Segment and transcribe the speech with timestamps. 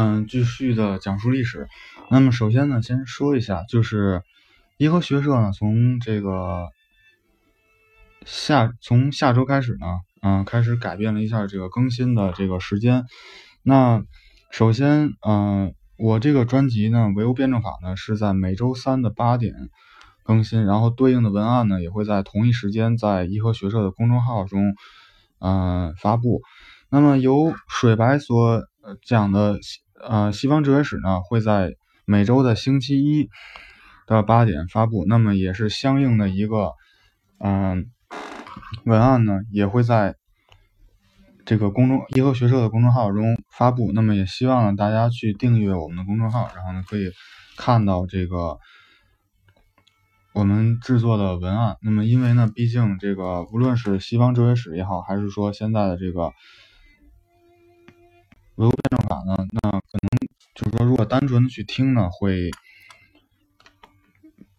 [0.00, 1.66] 嗯，继续的讲述历史。
[2.08, 4.22] 那么首先呢，先说一下，就是
[4.76, 6.68] 颐和学社呢，从这个
[8.24, 9.86] 下从下周开始呢，
[10.22, 13.06] 嗯，开始改变了一下这个更新的这个时间。
[13.64, 14.04] 那
[14.52, 19.52] 首先，嗯，我这个专辑呢，唯物辩证法呢，是在每周三的八点
[20.22, 24.76] 更新，然后对应的文案呢，也会在同一时间在颐和学社的公众号中，
[25.40, 26.40] 嗯，发布。
[26.88, 28.62] 那么由水白所
[29.04, 29.58] 讲的
[30.00, 33.28] 呃西方哲学史呢，会在每周的星期一
[34.06, 35.04] 的八点发布。
[35.06, 36.72] 那么也是相应的一个
[37.38, 37.90] 嗯
[38.84, 40.16] 文案呢，也会在
[41.44, 43.92] 这个公众颐和学社的公众号中发布。
[43.92, 47.10] 那么也希望大家去订阅我们的公众号，然后呢可以
[47.56, 48.58] 看到这个
[50.32, 51.76] 我们制作的文案。
[51.82, 56.32] 那么因为呢，毕竟这个无论是西方哲学史也好，还是说现在的这个。
[59.62, 62.50] 那可能就是说，如果单纯的去听呢，会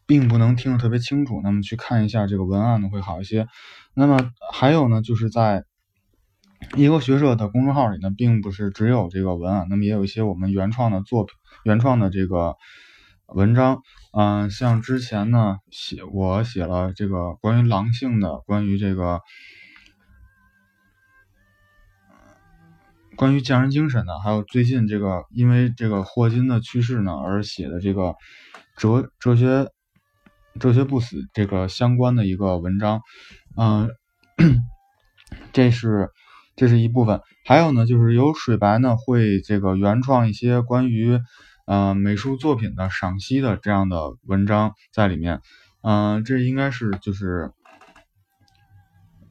[0.06, 1.42] 并不能听得特别清楚。
[1.44, 3.48] 那么去看一下这个文案呢，会好一些。
[3.94, 5.66] 那么还有呢，就是在
[6.76, 12.56] 颐和学社的公众号里呢，并不是只有这个文案，那么也有一些我们原创的作品、原创的这个
[13.28, 13.82] 文章。
[14.12, 19.22] 嗯，像之前呢，写我写了这个关于狼性的，关于这个。
[23.20, 28.16] 关于匠人精神的，还有最近这个因为这个霍金的去世呢而写的这个
[28.78, 29.68] 哲哲学
[30.58, 33.02] 哲学不死这个相关的一个文章，
[33.58, 33.90] 嗯，
[35.52, 36.12] 这是
[36.56, 37.20] 这是一部分。
[37.44, 41.20] 还有呢，就是有水白呢会这个原创一些关于
[41.66, 45.42] 呃美术作品的赏析的这样的文章在里面，
[45.82, 47.52] 嗯，这应该是就是。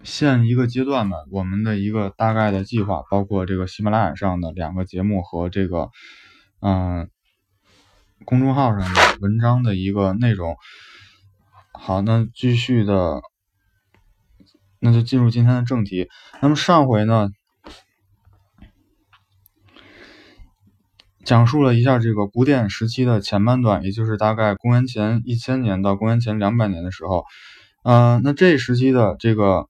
[0.05, 5.91] 现一个阶段呢，我们的一个大概的计划，包括这个喜马拉雅上的两个节目和这个
[6.61, 7.11] 嗯
[8.25, 10.57] 公众号上的文章的一个内容。
[11.73, 13.23] 好，那继续的，
[14.79, 16.09] 那就进入今天的正题。
[16.41, 17.31] 那么上回呢，
[21.25, 27.25] 讲述了一下这个古典时期的前半段，也就是大概公元前一千年到公元前两百年的时候。
[27.83, 29.69] 嗯，那这时期的这个。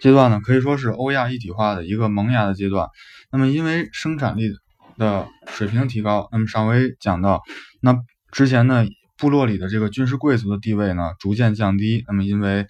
[0.00, 2.88] 阶段呢，可以说是欧亚一体化的一个萌芽的阶段。
[3.30, 4.50] 那么，因为生产力
[4.96, 7.42] 的水平提高，那么上回讲到，
[7.80, 7.96] 那
[8.30, 8.84] 之前呢，
[9.16, 12.04] 部落里的这个军事贵族的地位呢逐渐降低。
[12.06, 12.66] 那么，因为，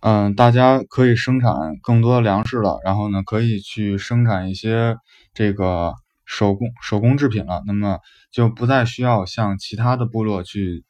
[0.00, 1.52] 嗯，大家可以生产
[1.82, 4.96] 更多的粮食了，然后呢，可以去生产一些
[5.34, 5.94] 这个
[6.24, 7.98] 手工手工制品了，那么
[8.30, 10.84] 就不再需要向其他的部落去。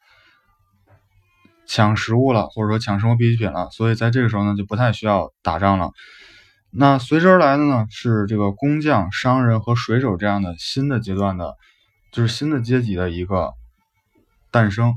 [1.66, 5.90] 抢食物了，或者说抢生活必需品了，所以在这个时候呢，就不太需要打仗了。
[6.70, 11.54] 那随之而来的呢，是这个工匠、商人和水手这样的新的阶段的，
[12.10, 13.52] 就是新的阶级的一个
[14.50, 14.94] 诞生。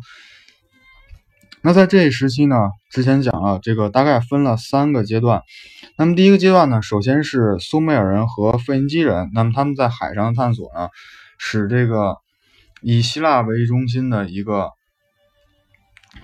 [1.61, 2.55] 那在这一时期呢，
[2.89, 5.43] 之前讲了，这个大概分了三个阶段。
[5.97, 10.89] 那么第一个阶段呢，首先是苏美尔人和腓尼基人，那么他们在海上的探索呢，
[11.37, 12.17] 使这个
[12.81, 14.71] 以希腊为中心的一个。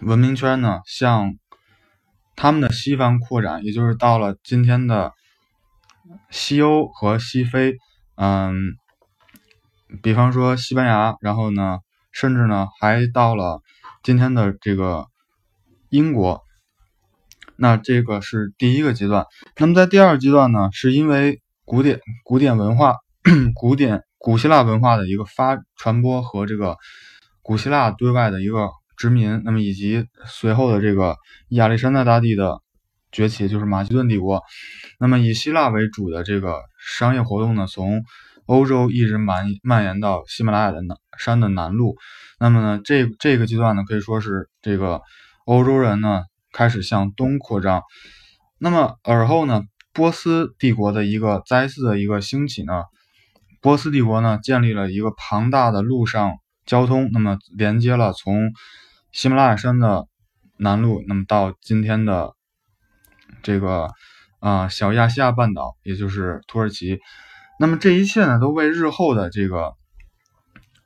[0.04, 1.36] 文明圈呢，向
[2.36, 5.14] 他们的西方扩展，也就是到了今天的
[6.32, 7.76] 西欧和西非，
[8.16, 8.54] 嗯，
[10.02, 11.78] 比方说西班牙，然后呢，
[12.12, 13.62] 甚至呢还到了
[14.02, 15.06] 今天的这个
[15.90, 16.42] 英国。
[17.56, 19.28] 那这个是第一个阶段。
[19.58, 22.96] 那么在第二阶段呢，是因为古典古典文化、
[23.54, 26.78] 古典古希腊文化的一个发传播和这个
[27.44, 28.72] 古希腊对外的一个。
[29.02, 31.18] 殖民，那么以及随后的这个
[31.50, 32.60] 亚历山大大帝的
[33.12, 34.44] 崛起，就是马其顿帝国。
[35.00, 38.04] 那么以希腊为主的这个商业活动呢，从
[38.46, 41.96] 欧洲一直蔓蔓延到喜马拉雅的南山的南麓。
[42.40, 45.02] 那么呢，这这个阶段呢，可以说是这个
[45.46, 46.22] 欧洲人呢
[46.54, 47.82] 开始向东扩张。
[48.60, 49.64] 那么而后呢，
[49.94, 52.84] 波斯帝国的一个再次的一个兴起呢，
[53.62, 56.34] 波斯帝国呢建立了一个庞大的陆上
[56.68, 58.52] 交通，那么连接了从
[59.11, 60.08] 喜马拉雅山的
[60.58, 62.34] 南麓，那么到今天的
[63.43, 63.90] 这个
[64.40, 67.02] 啊小亚细亚半岛，也就是土耳其，
[67.59, 69.73] 那么这一切呢，都为日后的这个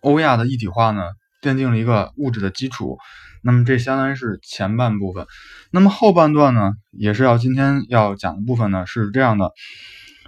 [0.02, 1.04] 欧亚的一体化呢
[1.40, 2.98] 奠定了一个物质的基础。
[3.44, 5.28] 那么这相当于是前半部分。
[5.70, 9.52] 那么后半段呢，也是要今天要讲的部分呢是这样的。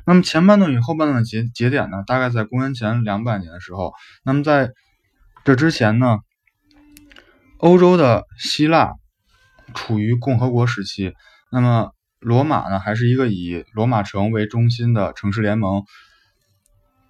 [0.05, 3.91] 那么前半段与后半段的节节点呢，大概在公元前两百年的时候。
[4.23, 4.71] 那么在
[5.43, 6.19] 这之前呢？
[7.59, 8.93] 欧洲的希腊
[9.73, 11.13] 处于共和国时期，
[11.51, 15.83] 那么罗马呢还是一个以罗马城为中心的城市联盟，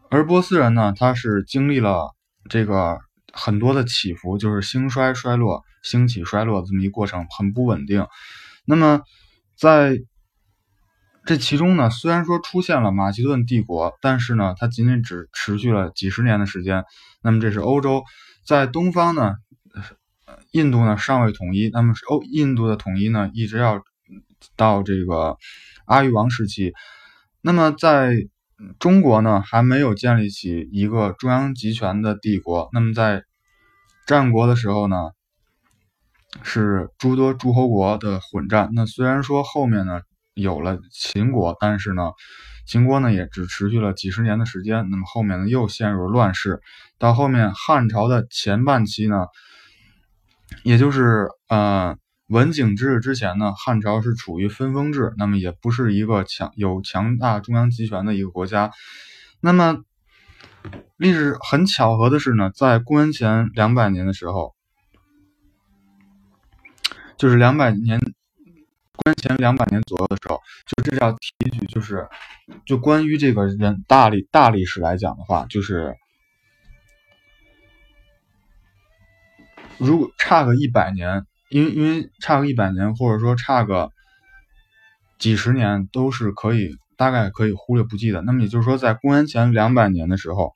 [0.09, 2.15] 而波斯人呢，他是经历了
[2.49, 2.99] 这个
[3.33, 8.07] 很多的起伏，就是兴衰衰落、兴起衰落这么一过程，很不稳定。
[8.65, 9.01] 那么
[9.57, 9.97] 在
[11.25, 16.85] 这其中呢，虽然说出现了马其顿帝国，但是呢，它仅仅只持续了几十年的时间。
[17.21, 18.03] 那么这是欧洲，
[18.45, 19.35] 在东方呢，
[20.57, 21.69] 印度呢尚未统一。
[21.71, 23.81] 那么是欧印度的统一呢，一直要
[24.55, 25.37] 到这个
[25.85, 26.73] 阿育王时期。
[27.41, 28.13] 那么在
[28.79, 32.69] 中国呢，还没有建立起一个中央集权的帝国。
[32.73, 33.23] 那么在
[34.07, 35.11] 战国的时候呢，
[36.41, 38.69] 是诸多诸侯国的混战。
[38.73, 40.01] 那虽然说后面呢。
[40.37, 42.11] 有了秦国，但是呢，
[42.67, 44.87] 秦国呢也只持续了几十年的时间。
[44.91, 46.61] 那么后面呢又陷入了乱世。
[46.99, 49.25] 到后面汉朝的前半期呢，
[50.63, 58.71] 也就是呃文景之治之前呢，汉朝是处于分封制，那么也不是一个强有强大中央集权的一个国家。
[59.39, 59.77] 那么
[60.97, 64.55] 历史很巧合的是呢，在公元前两百年的时候，
[67.17, 67.99] 就是两百年。
[68.99, 72.07] 公元前两百年左右的时候，就这叫提举，就是
[72.65, 75.95] 就关于这个人大历大历史来讲的话，就是
[79.77, 83.91] 如果差个一百年，因为因为差个一百年，或者说差个
[85.19, 88.21] 几十年，都是可以大概可以忽略不计的。
[88.21, 90.53] 那么也就是说，在公元前两百年的时候，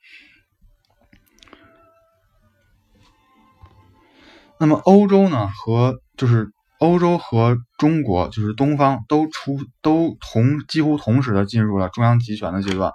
[4.59, 6.51] 那么欧洲呢和就是。
[6.81, 12.91] 欧洲和中国，就是东方，都出都同几乎同时的进入了中央集权的阶段。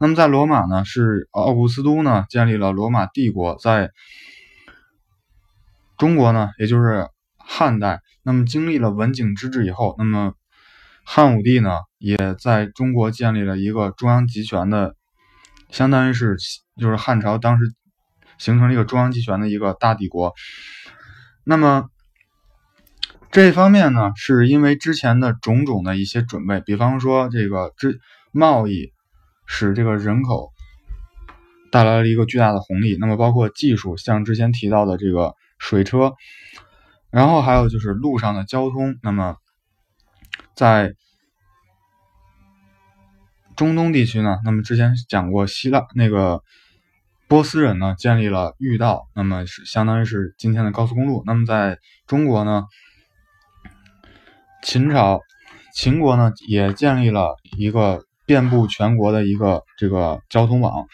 [0.00, 3.90] 那么在罗马呢，是奥古斯都呢建立了罗马帝国，在
[5.98, 10.34] 中国呢，也就是汉代，那么经历了文景之治以后，那么
[11.04, 14.94] 汉武帝呢也在中国建立了一个中央集权的，
[15.70, 16.36] 相当于是
[16.80, 17.64] 就是汉朝当时
[18.38, 20.34] 形成了一个中央集权的一个大帝国。
[21.44, 21.88] 那么。
[23.32, 28.00] 这一方面呢，是因为之前的种种的一些准备，比方说这个之
[28.32, 28.92] 贸易
[29.46, 30.52] 使这个人口
[31.70, 36.14] 带来了一个巨大的红利，那么包括技术，像之前提到的这个水车，
[37.10, 39.36] 然后还有就是路上的交通，那么
[40.54, 40.94] 在
[43.56, 46.42] 中东地区呢，那么之前讲过希腊那个
[47.28, 52.64] 波斯人呢建立了御道，那么是相当于是今天的高速公路，那么在中国呢。
[54.62, 55.20] 秦朝，
[55.72, 60.88] 秦国呢也建立了一个遍布全国的一个这个交通网，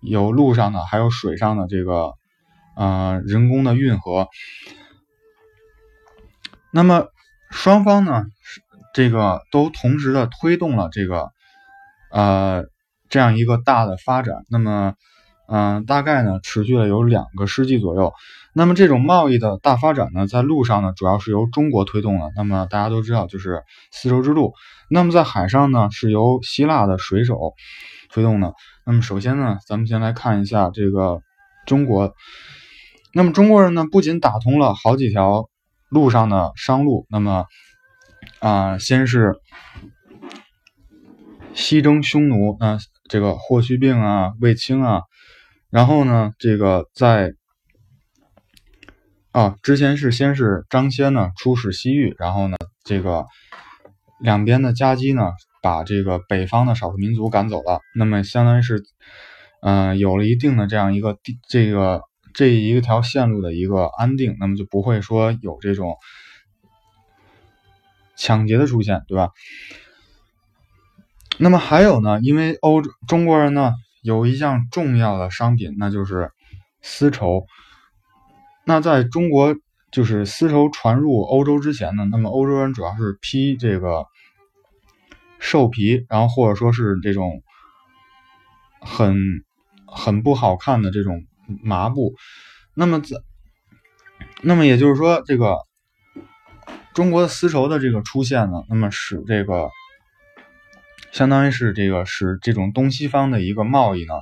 [0.00, 2.12] 有路上的，还有水上的这个，
[2.76, 4.28] 呃，人工的运河。
[6.70, 7.08] 那么
[7.50, 8.26] 双方呢，
[8.94, 11.30] 这个都同时的推动了这个，
[12.12, 12.64] 呃，
[13.08, 14.44] 这样一个大的发展。
[14.50, 14.94] 那么。
[15.48, 18.12] 嗯，大概呢持续了有两个世纪左右。
[18.52, 22.32] 那么这种贸易的大发展呢，在路上呢主要是由中国推动的。
[22.34, 23.62] 那么大家都知道，就是
[23.92, 24.54] 丝绸之路。
[24.90, 27.54] 那么在海上呢，是由希腊的水手
[28.10, 28.54] 推动的。
[28.84, 31.20] 那么首先呢，咱们先来看一下这个
[31.64, 32.12] 中国。
[33.16, 35.48] 那么中国人呢，不仅打通了好几条
[35.88, 37.46] 路上的商路，那么
[38.40, 39.40] 啊，先是
[41.54, 42.76] 西征匈奴，那
[43.08, 45.00] 这个霍去病啊、卫青啊。
[45.70, 47.32] 然后呢，这个在
[49.32, 53.24] 啊之前是先是张骞呢出使西域，然后呢这个
[54.20, 55.30] 两边的夹击呢
[55.62, 58.82] 把这个北方的少数民族赶走了，那么相当于是
[59.62, 62.02] 嗯有了一定的这样一个地这个
[62.36, 65.96] 这一条线路的一个安定，那么就不会说有这种
[68.16, 69.30] 抢劫的出现，对吧？
[71.38, 73.72] 那么还有呢，因为欧洲中国人呢。
[74.02, 76.30] 有一项重要的商品，那就是
[76.80, 77.44] 丝绸。
[78.64, 79.56] 那在中国，
[79.90, 84.06] 就是丝绸传入欧洲之前呢，那么欧洲人主要是披这个
[85.40, 87.42] 兽皮，然后或者说是这种
[88.80, 89.16] 很
[89.88, 91.24] 很不好看的这种
[91.62, 92.14] 麻布。
[92.74, 93.16] 那么在，
[94.42, 95.56] 那么也就是说，这个
[96.94, 99.68] 中国丝绸的这个出现呢，那么使这个。
[101.12, 104.14] 相当于是这个使这种东西方的一个贸易呢，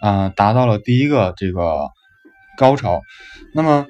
[0.00, 1.90] 啊，达到了第一个这个
[2.56, 3.02] 高潮。
[3.52, 3.86] 那么，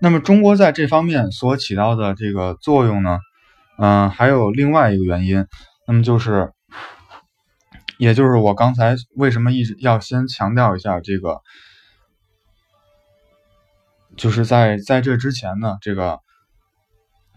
[0.00, 3.18] 那么中国在这方面所起到的这个作用呢，
[3.76, 5.44] 嗯，还有另外一个原因，
[5.88, 6.52] 那么就是，
[8.00, 11.40] 也就是我刚才为什么一直要先强调一下这个，
[14.16, 16.18] 就是在在这之前呢，这个。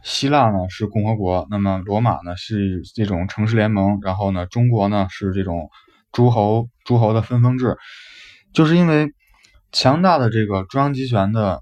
[0.06, 5.70] 希腊呢是共和国，那么罗马呢是这种城市联盟，然后呢中国呢是这种
[6.12, 7.78] 诸侯诸侯的分封制，
[8.52, 9.14] 就是因为
[9.72, 11.62] 强大的这个中央集权的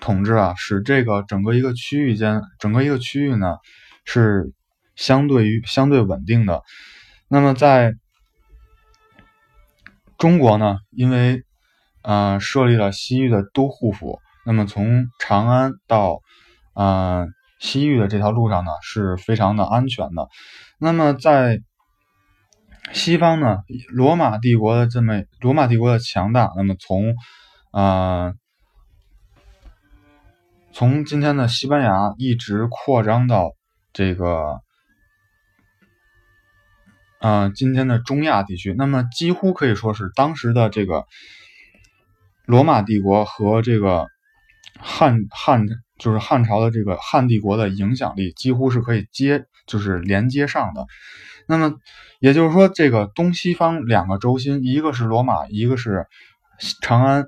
[0.00, 3.58] 统治啊，使这个整个一个区域间，整个一个区域呢
[4.06, 4.54] 是
[4.96, 6.62] 相对于相对稳定的。
[7.32, 7.94] 那么在
[10.18, 11.44] 中国呢，因为
[12.02, 16.22] 呃设立了西域的都护府，那么从长安到
[16.74, 17.24] 啊，
[17.60, 20.28] 西域的这条路上呢是非常的安全的。
[20.80, 21.60] 那么在
[22.92, 23.58] 西方呢，
[23.90, 27.14] 罗马帝国的这么罗马帝国的强大，那么从
[27.70, 28.32] 啊
[30.72, 33.52] 从今天的西班牙一直扩张到
[33.92, 34.60] 这个
[37.20, 41.04] 啊今天的中亚地区，那么几乎可以说是当时的这个
[42.46, 44.08] 罗马帝国和这个
[44.80, 45.66] 汉汉。
[46.00, 50.86] 就是汉朝的这个汉帝国的影响力几乎是可以接，就是连接上的。
[51.46, 51.74] 那么
[52.20, 56.06] 也就是说，这个东西方两个轴心，一个是罗马，一个是
[56.80, 57.26] 长安。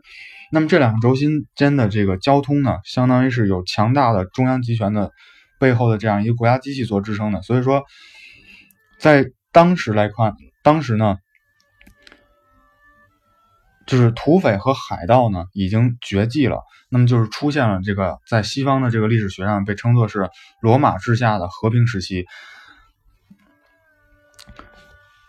[0.50, 5.10] 那么这两个轴心间的这个交通呢，相当于是有强大的中央集权的
[5.60, 7.42] 背后的这样一个国家机器所支撑的。
[7.42, 7.82] 所以说，
[8.98, 11.18] 在当时来看，当时呢。
[13.84, 16.62] 就是土匪和海盗呢，已经绝迹了。
[16.88, 20.30] 那么就是出现了这个在西方的这个历史学上被称作是
[20.60, 22.24] 罗马治下的和平时期。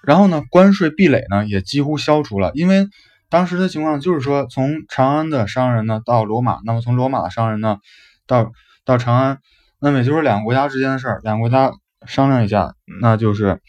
[0.03, 2.87] 然后呢，关税壁垒呢也几乎消除了，因为
[3.27, 7.79] 当时的情况就是说，从长安的商人呢到罗马，那么从罗马的商人呢
[8.27, 8.51] 到
[8.85, 9.39] 到长安，
[9.79, 11.73] 那么也就是两个国家之间的事儿，两个国家
[12.05, 13.59] 商量一下，那就是。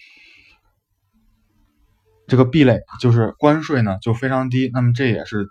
[2.26, 5.46] 这个壁垒就是关税呢，就非常低，那么这也是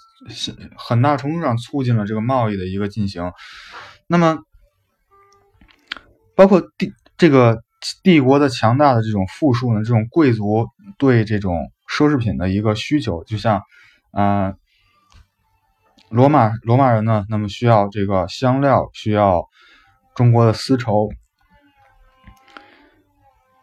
[0.75, 3.31] 很大程度上促进了这个贸易的一个进行。
[4.07, 4.39] 那么，
[6.35, 7.61] 包括帝这个
[8.01, 13.61] 帝国的强大的这种富庶呢，这种贵族对这种奢侈品的一个需求，就像
[14.11, 14.55] 啊，
[16.09, 19.47] 罗马罗马人呢，那么需要这个香料，需要
[20.15, 21.11] 中国的丝绸，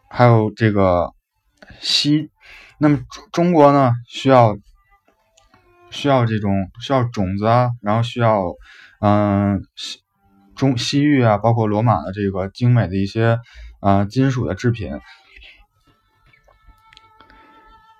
[0.09, 1.11] 还有这个
[1.81, 2.29] 锡。
[2.83, 4.57] 那么中中国呢，需要
[5.91, 8.55] 需要这种需要种子啊，然后需要
[9.01, 9.99] 嗯西
[10.55, 13.37] 中西域啊，包括罗马的这个精美的一些
[13.81, 14.99] 啊金属的制品。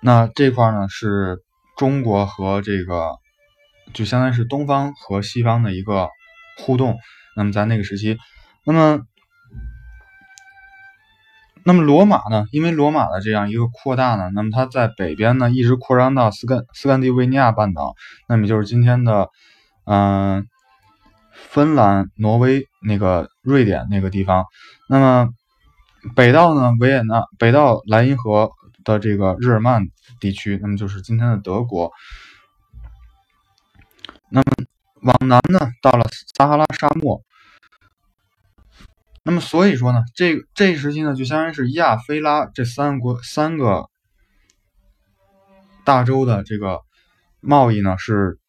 [0.00, 1.38] 那这块呢是
[1.76, 3.12] 中国和这个
[3.92, 6.08] 就相当于是东方和西方的一个
[6.58, 6.98] 互动。
[7.36, 8.18] 那么在那个时期，
[8.66, 9.06] 那么。
[11.64, 12.46] 那么罗马呢？
[12.50, 17.94] 因为罗马的这样一个扩大呢，那么它在北边呢一直扩张到斯堪斯堪的维尼亚半岛，
[18.28, 19.28] 那么就是今天的
[19.84, 20.46] 嗯
[21.32, 24.46] 芬兰、挪威那个瑞典那个地方。
[24.88, 25.28] 那么
[26.16, 28.50] 北到呢维也纳，北到莱茵河
[28.84, 29.86] 的这个日耳曼
[30.18, 31.92] 地区，那么就是今天的德国。
[34.30, 34.46] 那么
[35.02, 36.04] 往南呢，到了
[36.36, 37.22] 撒哈拉沙漠。
[39.24, 43.88] 那么所以说呢，这这一时期呢，就相当于是亚非拉这三国三个
[45.84, 46.80] 大洲的这个
[47.40, 48.40] 贸易呢是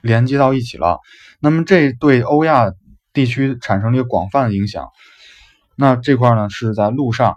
[0.00, 1.00] 连接到一起了。
[1.38, 2.72] 那么这对欧亚
[3.12, 4.88] 地区产生了一个广泛的影响。
[5.76, 7.36] 那这块呢是在陆上。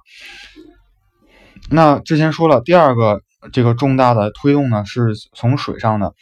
[1.69, 3.21] 那之前说了，第二个
[3.51, 6.13] 这个重大的推动呢是从水上的。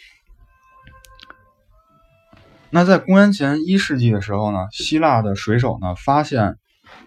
[2.72, 6.58] 那在公元前一世纪的时候呢，希腊的水手呢发现。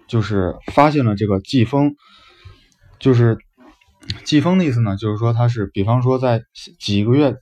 [0.08, 1.94] 就是发现了这个季风，
[2.98, 3.38] 就是
[4.24, 6.42] 季风的意思呢，就是说它是，比方说在
[6.78, 7.34] 几个月、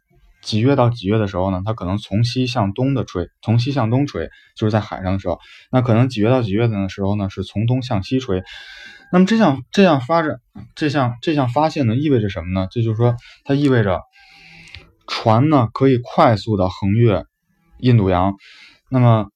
[0.42, 5.38] 几月到几月的时候呢，它可能从西向东的吹，从西向东吹，就是在海上的时候，
[5.70, 8.42] 那可能几月到几月的时候呢，是从东向西吹。
[9.12, 10.40] 那么这项这样发展，
[10.74, 12.66] 这项这项发现呢，意味着什么呢？
[12.70, 14.00] 这就是说，它意味着
[15.06, 17.24] 船呢可以快速的横越
[17.78, 18.34] 印度洋。
[18.90, 19.28] 那么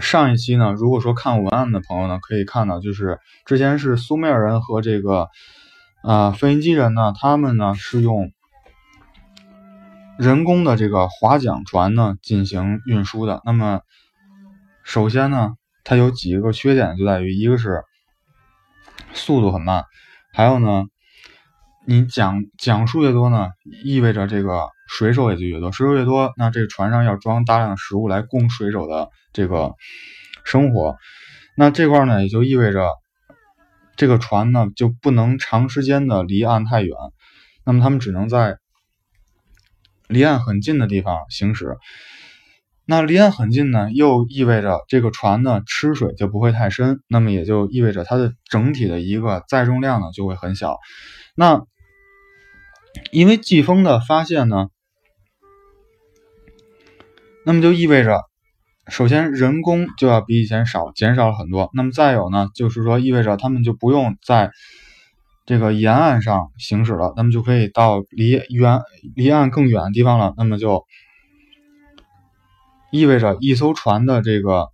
[0.00, 5.28] 上一期呢，如果说看文案的朋友呢，可以看到，就是之前是苏美尔人和这个
[6.02, 8.32] 啊腓尼基人呢，他们呢是用
[10.18, 13.42] 人工的这个划桨船呢进行运输的。
[13.44, 13.80] 那么
[14.82, 17.82] 首先呢，它有几个缺点，就在于一个是
[19.12, 19.84] 速度很慢，
[20.32, 20.84] 还有呢，
[21.86, 23.50] 你桨桨数越多呢，
[23.84, 29.08] 意味着这个水手也就越多，水手越多，那这船上要装大量食物来供水手的。
[29.32, 29.74] 这个
[30.44, 30.96] 生活，
[31.58, 32.88] 那这块呢，也就意味着
[33.96, 36.96] 这个船呢就不能长时间的离岸太远，
[37.66, 38.56] 那么他们只能在
[40.08, 41.76] 离岸很近的地方行驶。
[42.86, 50.78] 那离岸很近呢，又意味着这个船呢吃水就不会太深，那么也就意味着它的整体的一个载重量呢就会很小。
[51.34, 51.62] 那
[53.12, 54.68] 因为季风的发现呢，
[57.44, 58.22] 那么就意味着，
[58.88, 61.70] 首先人工就要比以前少，减少了很多。
[61.74, 64.50] 那么再有呢，就是说意味着他们就不用在
[65.44, 68.80] 这个沿岸上行驶了，那么就可以到离远
[69.14, 70.34] 离岸更远的地方了。
[70.36, 70.84] 那么就
[72.90, 74.68] 意味着一艘船的这个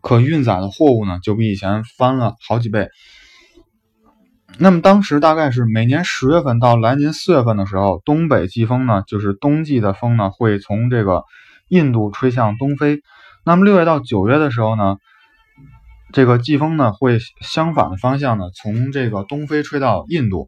[0.00, 2.88] 可运载的货物呢，就比以前翻了好几倍。
[4.58, 11.24] 那么当时大概是每年十月份到来年四月份的时候，东北季风呢，就是冬季的风呢，会从这个
[11.68, 13.00] 印度吹向东非。
[13.44, 14.98] 那么六月到九月的时候呢，
[16.12, 20.46] 这个季风呢会相反的方向呢，从这个东非吹到印度。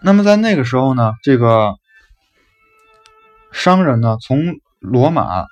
[0.00, 1.74] 那么在那个时候呢，这个
[3.50, 5.46] 商人呢，从罗马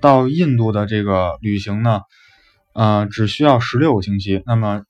[0.00, 2.00] 到印度的这个旅行呢。
[2.74, 4.42] 呃，只需要十六个星期。
[4.46, 4.82] 那么，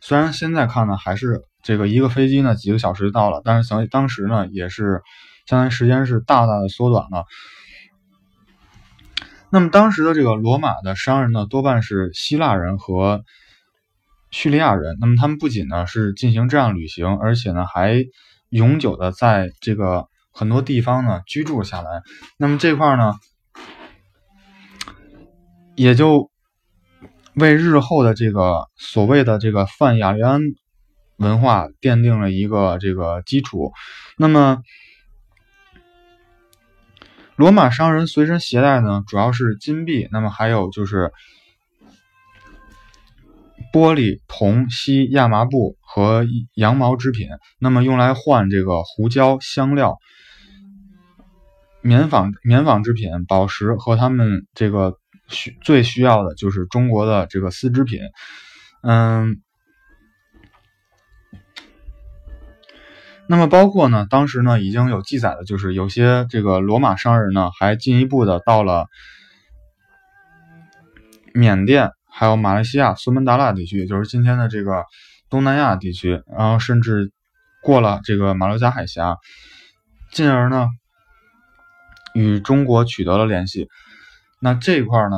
[0.00, 5.02] 虽然现在看呢，还是这个一个飞机呢几个小时就到了，但是当当时呢，也是
[5.44, 7.24] 相当于时间是大大的缩短了。
[9.50, 13.24] 那么当时的这个罗马的商人呢，多半是希腊人和
[14.30, 14.96] 叙利亚人。
[15.00, 18.04] 那么他们不仅呢是进行这样旅行，而且呢还
[18.48, 22.02] 永久的在这个很多地方呢居住下来。
[22.38, 23.14] 那么这块呢，
[25.74, 26.30] 也就。
[27.36, 30.40] 为日后的这个所谓的这个泛雅利安
[31.16, 33.72] 文化奠定了一个这个基础。
[34.16, 34.62] 那么，
[37.34, 41.10] 罗马商人随身携带呢，主要是金币，那么还有就是
[43.72, 46.24] 玻璃、铜、锡、亚麻布和
[46.54, 49.98] 羊毛织品，那么用来换这个胡椒、香料、
[51.80, 54.98] 棉纺棉纺织品、宝石和他们这个。
[55.28, 58.00] 需最需要的就是中国的这个丝织品，
[58.82, 59.40] 嗯，
[63.26, 68.86] 那么包括呢，当时呢已经有记载的，就是有些这个罗马商人呢，还进一步的到了
[71.32, 74.84] 缅甸，还有马来西亚苏门答腊地区，也就是今天的这个
[75.30, 77.10] 东南亚地区，然后甚至
[77.62, 79.16] 过了这个马六甲海峡，
[80.12, 80.68] 进而呢
[82.14, 83.68] 与中国取得了联系。
[84.44, 85.16] 那这一块呢，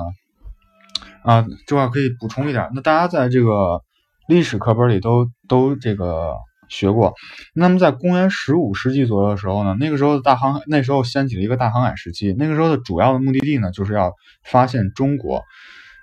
[1.25, 2.71] 啊，这块可以补充一点。
[2.77, 3.83] 那大家在这个
[4.29, 6.37] 历史课本里都都这个
[6.69, 7.13] 学过。
[7.53, 12.37] 那么在公元十五世纪左右的时候呢，那个时候的大航海，那时候掀起了一个大航海时期。
[12.39, 14.13] 那个时候的主要的目的地呢，就是要
[14.45, 15.43] 发现中国。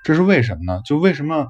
[0.03, 0.81] 这是为什么呢？
[0.85, 1.47] 就为什么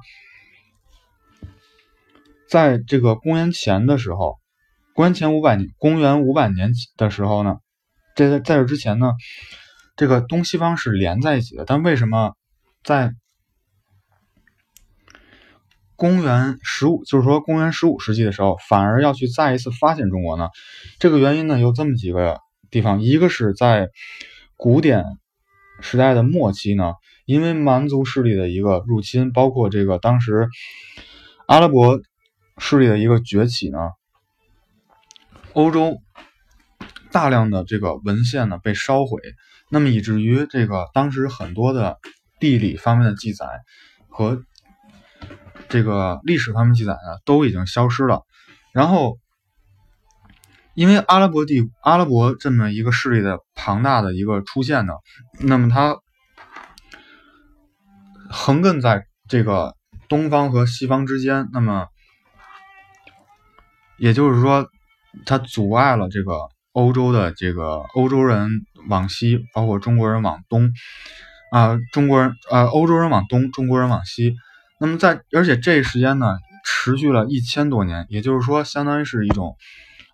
[2.48, 4.36] 在这个公元前的时候，
[4.94, 7.56] 公元前五百年，公元五百年的时候呢，
[8.14, 9.10] 在在这之前呢？
[9.96, 12.34] 这个东西方是连在一起的，但为什么
[12.82, 13.14] 在
[15.94, 20.48] 公元十五，就是说公元十五世纪的时候，反而要去再一次发现中国呢？
[20.98, 23.88] 这个原因呢有这么几个地方，一个是在
[24.56, 25.04] 古典
[25.80, 30.48] 时代的末期呢，因为蛮族势力的一个入侵，包括这个当时
[31.46, 32.00] 阿拉伯
[32.58, 33.78] 势力的一个崛起呢，
[35.52, 35.98] 欧洲
[37.12, 39.20] 大量的这个文献呢被烧毁。
[39.70, 41.98] 那么以至于这个当时很多的
[42.38, 43.46] 地理方面的记载
[44.08, 44.42] 和
[45.68, 48.22] 这个历史方面记载呢都已经消失了。
[48.72, 49.18] 然后，
[50.74, 54.92] 因为阿拉伯帝阿拉伯这么一个势力的庞大的一个出现呢，
[55.40, 55.96] 那么它
[58.30, 59.74] 横亘在这个
[60.08, 61.88] 东方和西方之间，那么
[63.96, 64.68] 也就是说，
[65.26, 66.53] 它阻碍了这个。
[66.74, 70.72] 欧洲的这个欧洲人往西，包括中国人往东，
[71.52, 74.34] 啊，中国人呃，欧洲人往东，中国人往西。
[74.80, 79.56] 那么在而且这一时间呢，持续了一千多年，也就是说，相当于是一种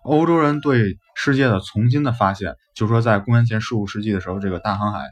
[0.03, 2.55] 欧洲人对世界的重新的发现。
[2.75, 5.09] 就是说，在公元前十五世纪的时候，这个大航海，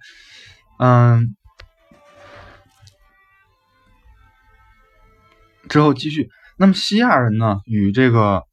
[0.77, 1.35] 嗯，
[5.67, 6.29] 之后继续。
[6.57, 8.43] 那么西亚人呢，与这个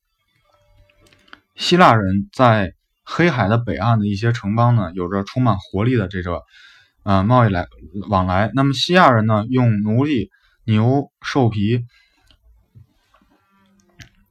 [1.56, 2.72] 希腊人在
[3.08, 6.42] 黑海的北岸的一些城邦呢，有着充满活力的这个
[7.04, 7.68] 呃贸易来
[8.08, 8.50] 往来。
[8.52, 10.28] 那么西亚人呢，用奴隶、
[10.64, 11.84] 牛、兽皮、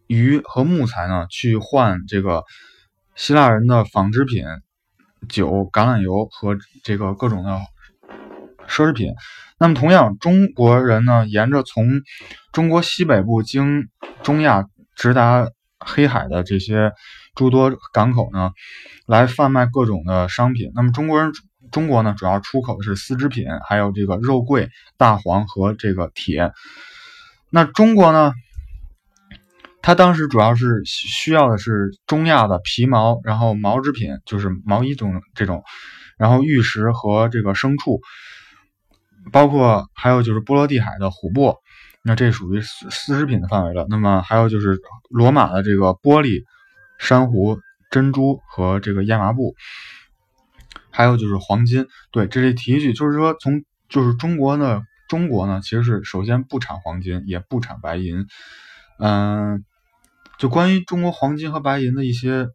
[0.08, 2.44] 鱼和木材呢，去换这个
[3.16, 4.44] 希腊人的纺织品、
[5.30, 7.62] 酒、橄榄油和这个各种的
[8.68, 9.14] 奢侈品。
[9.58, 12.02] 那么同样，中国人呢，沿着从
[12.52, 13.88] 中国西北部经
[14.22, 14.66] 中亚
[14.98, 16.92] 直达黑海的这些。
[17.36, 18.52] 诸多港口呢，
[19.06, 20.72] 来贩卖各种的商品。
[20.74, 21.32] 那么中国人
[21.72, 26.54] 中国呢，主要出口的是丝织品，还有这个肉桂、大黄和这个铁。
[27.50, 28.34] 那中国呢，
[29.82, 35.64] 它当时主要是需要的是中亚的皮毛，然后毛织品就是毛衣中这种，
[36.18, 38.00] 然后玉石和这个牲畜，
[39.32, 41.58] 包括还有就是波罗的海的琥珀。
[42.08, 43.88] 那这属于丝丝织品的范围了。
[43.90, 46.44] 那么还有就是罗马的这个玻璃、
[47.00, 49.56] 珊瑚、珍珠和这个亚麻布，
[50.92, 51.88] 还有就是黄金。
[52.12, 58.26] 对，这里提一句，就是说从就是中国呢，中国呢其实是首先不产黄金，也不产白银。
[59.00, 59.64] 嗯，
[60.38, 62.48] 就关于中国黄金和白银的一些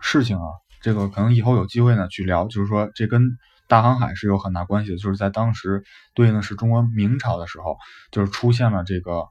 [0.00, 0.44] 事情啊，
[0.80, 2.46] 这个可能以后有机会呢去聊。
[2.48, 3.38] 就是说这跟。
[3.68, 5.82] 大航海是有很大关系的，就是在当时
[6.14, 7.76] 对应的是中国明朝的时候，
[8.12, 9.26] 就是出现了这个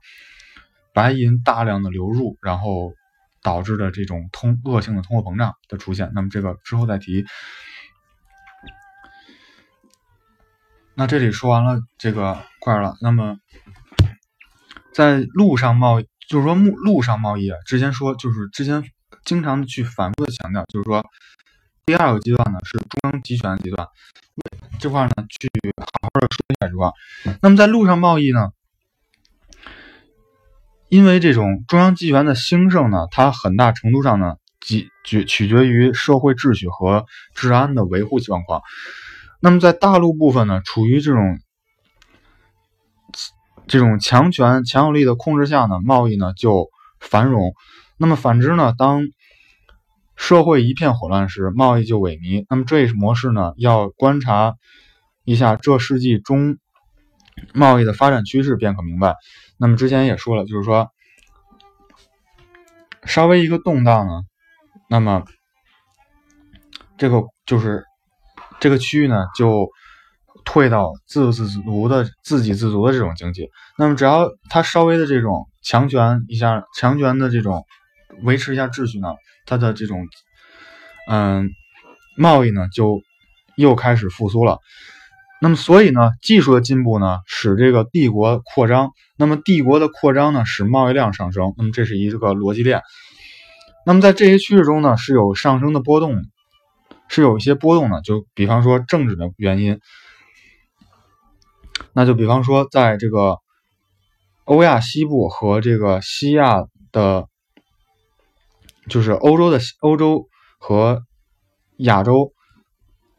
[0.92, 2.92] 白银大量的流入，然后
[3.46, 6.10] 导致的这种通恶性的通货膨胀的出现。
[6.16, 7.24] 那么这个之后再提。
[10.94, 13.38] 那这里说完了这个块了，那么
[14.92, 18.82] 在陆上贸易，就是说陆陆上贸易啊，之前说就是之前
[19.24, 21.06] 经常去反复的强调，就是说。
[21.86, 23.86] 第二个阶段呢是中央集权阶段，
[24.80, 26.90] 这块呢去好好的说一下这块。
[27.40, 28.50] 那么在陆上贸易呢，
[30.88, 38.62] 因为这种中央集权的兴盛呢，它很大程度上呢，取决取决于社会秩序和治安的维护状况。
[39.40, 41.38] 那么在大陆部分呢，处于这种
[43.66, 46.70] 这种强权强有力的控制下呢，贸易呢就
[47.00, 47.52] 繁荣。
[47.98, 49.08] 那么反之呢，当
[50.14, 52.46] 社会一片混乱时，贸易就萎靡。
[52.48, 54.54] 那么这一模式呢，要观察
[55.24, 56.58] 一下这世纪中
[57.52, 59.16] 贸易的发展趋势，便可明白。
[59.58, 60.90] 那么之前也说了，就是说
[63.04, 64.22] 稍微一个动荡呢，
[64.88, 65.24] 那么
[66.98, 67.84] 这个就是
[68.60, 69.68] 这个区域呢，就
[70.44, 73.48] 退到自自足的自给自足的这种经济。
[73.78, 77.64] 那么只要它稍微的这种强权一下，强权的这种
[78.22, 79.14] 维持一下秩序呢。
[79.48, 80.08] 它的这种，
[81.08, 81.48] 嗯，
[82.16, 83.00] 贸易呢就
[83.56, 84.58] 又开始复苏了。
[85.40, 88.90] 那么，所以呢，技术的进步呢，使这个帝国扩张。
[89.16, 91.54] 那么，帝国的扩张呢，使贸易量上升。
[91.56, 92.82] 那么，这是一个逻辑链。
[93.84, 96.22] 那么，在这些趋势中呢，是有上升的波动，
[97.08, 98.00] 是有一些波动的。
[98.02, 99.78] 就比方说政治的原因，
[101.92, 103.38] 那就比方说，在这个
[104.44, 107.26] 欧亚西部和这个西亚的。
[108.88, 110.28] 就是欧洲的欧洲
[110.60, 111.02] 和
[111.78, 112.32] 亚洲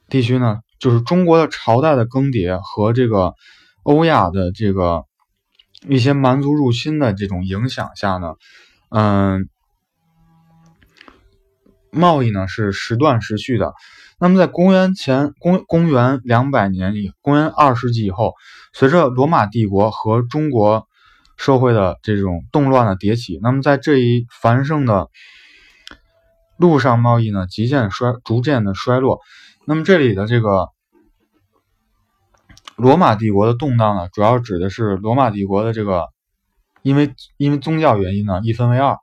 [0.08, 3.34] 地区呢，就是中国的朝代的更迭和这个
[3.84, 5.04] 欧亚的这个
[5.88, 8.36] 一些蛮族入侵的这种影响下呢，
[8.90, 9.50] 嗯，
[11.92, 13.74] 贸易呢是时断时续的。
[14.20, 18.34] 那么在公元前公公元两百年以公元二世纪以后，
[18.74, 20.88] 随着罗马帝国和中国
[21.38, 25.08] 社会的这种动乱的迭起，那么在这一繁盛的。
[26.60, 29.20] 陆上贸易呢，极渐衰，逐渐的衰落。
[29.70, 30.70] 那么这里的这个
[32.78, 36.06] 罗马帝国的动荡呢，主要指的是罗马帝国的这个，
[36.84, 38.98] 因为因为宗教原因呢，一分为二，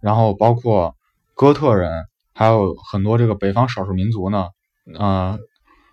[0.00, 0.94] 然后包括
[1.34, 4.50] 哥特人，还有很多这个北方少数民族呢，
[4.96, 5.36] 呃，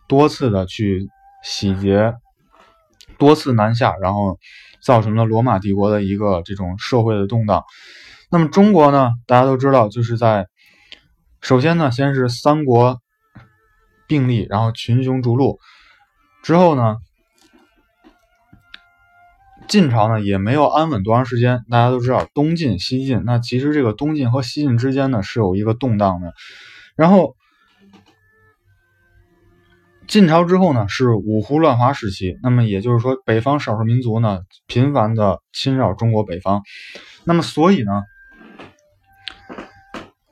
[0.08, 1.08] 多次的去
[1.44, 2.14] 洗劫，
[3.18, 4.38] 多次南下，然后
[4.84, 7.64] 造成了罗马帝国的一个这种社会的动荡。
[8.30, 10.46] 那么中国呢，大家都知道，就是在
[11.42, 13.02] 首先呢，先是三国
[14.12, 15.58] 并立，然后群雄逐鹿。
[16.44, 16.98] 之后呢，
[19.70, 21.64] 晋朝呢也没有安稳多长时间。
[21.70, 26.34] 大家都知道东晋、西晋，那其实这个东晋和西晋之间呢是有一个动荡的。
[26.98, 27.38] 然后
[30.08, 36.64] 晋朝之后呢是五胡乱华时期，那么也就是说北方少数民族呢频繁的侵扰中国北方。
[37.24, 38.04] 那么所以呢。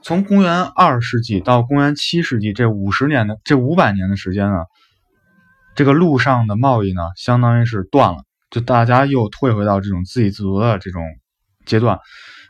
[0.10, 4.66] 从公元二世纪到公元七世纪这五十年的这五百年的时间呢，
[5.76, 11.04] 这个陆上的贸易呢，相当于是断了，就大家又退回到这种自给自足的这种
[11.64, 12.00] 阶段。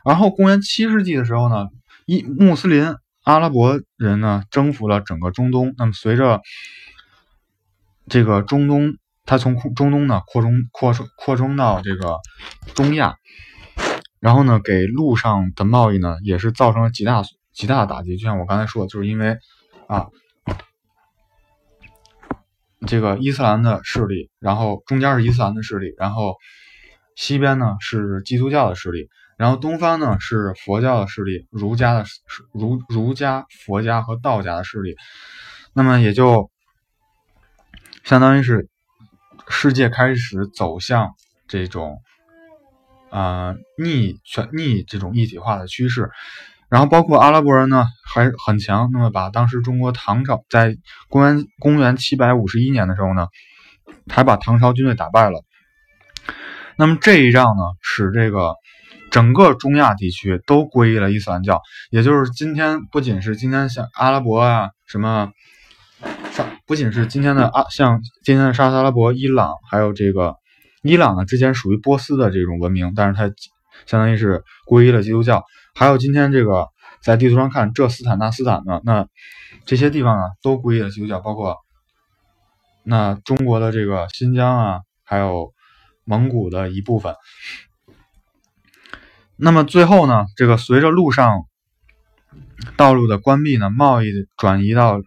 [0.06, 1.66] 然后公元七世纪的时候呢，
[2.06, 5.74] 一穆斯林阿拉伯人呢征服了整个中东。
[5.76, 6.40] 那么随着
[8.08, 8.94] 这个中东，
[9.26, 12.20] 它从中东呢扩充扩充扩充到这个
[12.74, 13.16] 中亚，
[14.18, 17.38] 然后呢给路上的贸易呢也是造成了极大损。
[17.52, 19.36] 极大的打击，就像我刚才说的，就是因为
[19.86, 20.08] 啊，
[22.86, 26.36] 这个伊斯兰的势力，然后中间是伊斯兰的势力，然后
[27.16, 32.04] 西边呢是基督教的势力，然后东方呢是佛教的势力，儒家的
[32.52, 34.96] 儒儒家、佛家和道家的势力，
[35.74, 36.50] 那么也就
[38.04, 38.68] 相当于是
[39.48, 41.14] 世界开始走向
[41.48, 42.00] 这种
[43.10, 46.10] 啊逆全逆这种一体化的趋势。
[46.70, 50.76] 然后包括阿拉伯人呢还很强，那么把当时中国唐朝在
[51.08, 53.26] 公元公元七百五十一年的时候呢，
[54.08, 55.42] 还把唐朝军队打败了。
[56.76, 58.54] 那么这一仗呢，使这个
[59.10, 65.32] 整个中亚地区都皈依了伊斯兰教，也就是今天不仅是今天像阿拉伯啊什么，
[66.66, 70.36] 不仅是今天的阿像今天的沙特阿拉伯、伊朗，还有这个
[70.82, 73.24] 伊朗呢，之前属于波斯的这种文明，但是它
[73.86, 75.42] 相当于是皈依了基督教。
[75.74, 76.68] 还有今天这个
[77.02, 79.06] 在地图上看这斯坦纳斯坦呢，那
[79.66, 81.56] 这些地方呢都归了基督教，包括
[82.82, 85.52] 那中国的这个新疆啊，还有。
[86.04, 87.14] 蒙古的一部分。
[89.36, 91.44] 那么最后呢，这个随着陆上
[92.76, 95.00] 道路的关闭呢，贸易转移到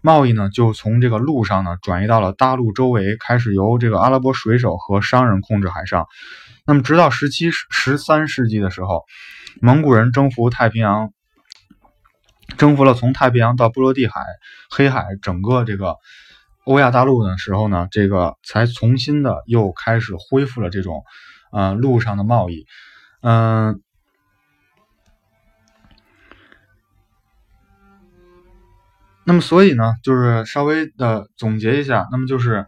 [0.00, 6.06] 贸易呢，就从这个陆上呢转移到了大陆周围，开始由这个阿拉伯水手和商人控制海上。
[6.66, 9.04] 那么直到十七、十三世纪的时候，
[9.60, 11.12] 蒙古人征服太平洋，
[12.56, 14.22] 征服了从太平洋到波罗的海、
[14.70, 15.96] 黑海整个这个。
[16.64, 21.04] 欧亚大陆的时候呢，这个才重新的又开始恢复了这种，
[21.52, 22.66] 呃，陆上的贸易，
[23.20, 23.82] 嗯，
[29.24, 32.66] 那么所以呢，就是稍微的总结一下，那么就是。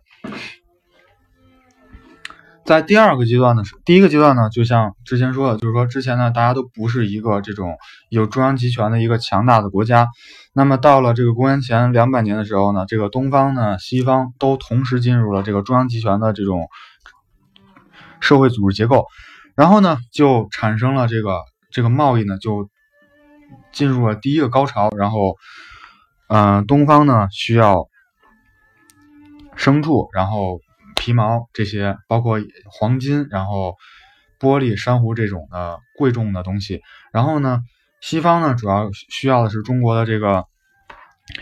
[2.66, 7.76] 在第二个阶段呢，是第一个阶段呢，就像之前说的，就是说之前呢，大家都不是一个这种
[8.08, 10.08] 有中央集权的一个强大的国家。
[10.52, 16.66] 那么到了这个公元前两百年的时候呢，这个东方呢、西方都同时进入了这个中央集权的这种
[18.18, 19.06] 社会组织结构，
[19.54, 22.68] 然后呢，就产生了这个这个贸易呢，就
[23.70, 24.90] 进入了第一个高潮。
[24.98, 25.36] 然后，
[26.26, 27.86] 嗯，东方呢需要
[29.56, 30.58] 牲畜，然后。
[30.96, 33.76] 皮毛这些，包括黄金，然后
[34.40, 36.80] 玻璃、珊瑚这种的贵重的东西。
[37.12, 37.60] 然后呢，
[38.00, 40.46] 西方呢主要需要的是中国的这个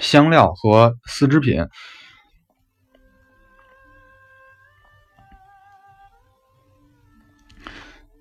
[0.00, 1.66] 香料和丝织品。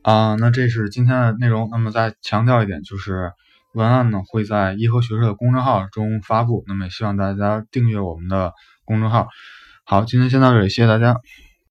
[0.02, 1.70] 啊，那这是今天的内容。
[1.72, 3.32] 那么再强调一点，就是
[3.74, 6.64] 文案呢会在颐和学社的公众号中发布。
[6.68, 8.54] 那么也希望大家订阅我们的
[8.86, 9.28] 公众号。
[9.94, 11.16] 好，今天先到这里，谢谢大家。